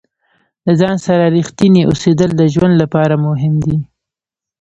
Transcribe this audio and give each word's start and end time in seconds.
د 0.65 0.67
ځان 0.79 0.95
سره 1.05 1.23
ریښتیني 1.35 1.81
اوسیدل 1.85 2.29
د 2.37 2.41
ژوند 2.53 2.73
لپاره 2.81 3.13
مهم 3.27 3.53
دي. 3.65 3.77